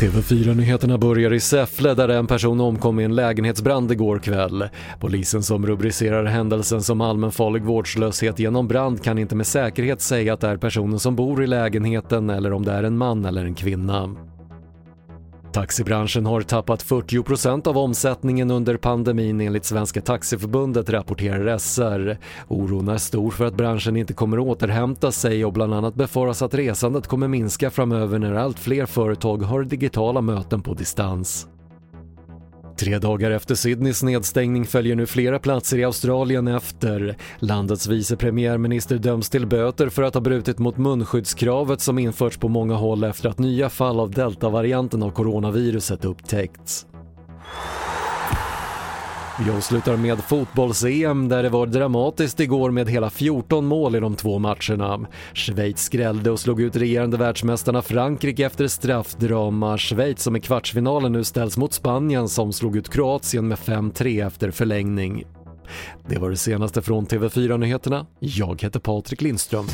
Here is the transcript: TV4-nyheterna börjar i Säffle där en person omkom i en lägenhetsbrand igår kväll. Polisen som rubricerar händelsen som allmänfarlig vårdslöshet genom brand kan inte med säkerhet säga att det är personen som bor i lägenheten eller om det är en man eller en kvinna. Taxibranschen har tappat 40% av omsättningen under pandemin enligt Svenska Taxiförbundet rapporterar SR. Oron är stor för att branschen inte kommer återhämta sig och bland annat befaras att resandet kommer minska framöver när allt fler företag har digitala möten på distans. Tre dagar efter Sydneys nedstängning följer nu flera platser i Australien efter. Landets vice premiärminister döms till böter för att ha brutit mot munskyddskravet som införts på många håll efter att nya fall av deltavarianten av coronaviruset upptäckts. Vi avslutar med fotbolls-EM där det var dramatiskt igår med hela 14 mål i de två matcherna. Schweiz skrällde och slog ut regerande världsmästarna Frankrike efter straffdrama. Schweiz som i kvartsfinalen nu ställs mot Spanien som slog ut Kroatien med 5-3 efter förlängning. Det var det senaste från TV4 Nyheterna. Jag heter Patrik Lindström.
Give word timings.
TV4-nyheterna 0.00 0.98
börjar 0.98 1.32
i 1.32 1.40
Säffle 1.40 1.94
där 1.94 2.08
en 2.08 2.26
person 2.26 2.60
omkom 2.60 3.00
i 3.00 3.04
en 3.04 3.14
lägenhetsbrand 3.14 3.92
igår 3.92 4.18
kväll. 4.18 4.68
Polisen 5.00 5.42
som 5.42 5.66
rubricerar 5.66 6.24
händelsen 6.24 6.82
som 6.82 7.00
allmänfarlig 7.00 7.62
vårdslöshet 7.62 8.38
genom 8.38 8.68
brand 8.68 9.04
kan 9.04 9.18
inte 9.18 9.36
med 9.36 9.46
säkerhet 9.46 10.00
säga 10.00 10.34
att 10.34 10.40
det 10.40 10.48
är 10.48 10.56
personen 10.56 10.98
som 10.98 11.16
bor 11.16 11.44
i 11.44 11.46
lägenheten 11.46 12.30
eller 12.30 12.52
om 12.52 12.64
det 12.64 12.72
är 12.72 12.82
en 12.82 12.98
man 12.98 13.24
eller 13.24 13.44
en 13.44 13.54
kvinna. 13.54 14.29
Taxibranschen 15.52 16.26
har 16.26 16.40
tappat 16.42 16.84
40% 16.84 17.68
av 17.68 17.78
omsättningen 17.78 18.50
under 18.50 18.76
pandemin 18.76 19.40
enligt 19.40 19.64
Svenska 19.64 20.00
Taxiförbundet 20.00 20.90
rapporterar 20.90 21.58
SR. 21.58 22.18
Oron 22.48 22.88
är 22.88 22.98
stor 22.98 23.30
för 23.30 23.44
att 23.44 23.54
branschen 23.54 23.96
inte 23.96 24.14
kommer 24.14 24.38
återhämta 24.38 25.12
sig 25.12 25.44
och 25.44 25.52
bland 25.52 25.74
annat 25.74 25.94
befaras 25.94 26.42
att 26.42 26.54
resandet 26.54 27.06
kommer 27.06 27.28
minska 27.28 27.70
framöver 27.70 28.18
när 28.18 28.34
allt 28.34 28.58
fler 28.58 28.86
företag 28.86 29.42
har 29.42 29.64
digitala 29.64 30.20
möten 30.20 30.62
på 30.62 30.74
distans. 30.74 31.46
Tre 32.80 32.98
dagar 32.98 33.30
efter 33.30 33.54
Sydneys 33.54 34.02
nedstängning 34.02 34.66
följer 34.66 34.96
nu 34.96 35.06
flera 35.06 35.38
platser 35.38 35.78
i 35.78 35.84
Australien 35.84 36.48
efter. 36.48 37.16
Landets 37.38 37.86
vice 37.86 38.16
premiärminister 38.16 38.98
döms 38.98 39.30
till 39.30 39.46
böter 39.46 39.88
för 39.88 40.02
att 40.02 40.14
ha 40.14 40.20
brutit 40.20 40.58
mot 40.58 40.76
munskyddskravet 40.76 41.80
som 41.80 41.98
införts 41.98 42.36
på 42.36 42.48
många 42.48 42.74
håll 42.74 43.04
efter 43.04 43.28
att 43.28 43.38
nya 43.38 43.70
fall 43.70 44.00
av 44.00 44.10
deltavarianten 44.10 45.02
av 45.02 45.10
coronaviruset 45.10 46.04
upptäckts. 46.04 46.86
Vi 49.44 49.50
avslutar 49.50 49.96
med 49.96 50.18
fotbolls-EM 50.18 51.28
där 51.28 51.42
det 51.42 51.48
var 51.48 51.66
dramatiskt 51.66 52.40
igår 52.40 52.70
med 52.70 52.88
hela 52.88 53.10
14 53.10 53.66
mål 53.66 53.96
i 53.96 54.00
de 54.00 54.16
två 54.16 54.38
matcherna. 54.38 55.06
Schweiz 55.34 55.78
skrällde 55.78 56.30
och 56.30 56.40
slog 56.40 56.60
ut 56.60 56.76
regerande 56.76 57.16
världsmästarna 57.16 57.82
Frankrike 57.82 58.46
efter 58.46 58.66
straffdrama. 58.66 59.78
Schweiz 59.78 60.22
som 60.22 60.36
i 60.36 60.40
kvartsfinalen 60.40 61.12
nu 61.12 61.24
ställs 61.24 61.56
mot 61.56 61.72
Spanien 61.72 62.28
som 62.28 62.52
slog 62.52 62.76
ut 62.76 62.88
Kroatien 62.88 63.48
med 63.48 63.58
5-3 63.58 64.26
efter 64.26 64.50
förlängning. 64.50 65.24
Det 66.08 66.18
var 66.18 66.30
det 66.30 66.36
senaste 66.36 66.82
från 66.82 67.06
TV4 67.06 67.58
Nyheterna. 67.58 68.06
Jag 68.18 68.62
heter 68.62 68.80
Patrik 68.80 69.22
Lindström. 69.22 69.66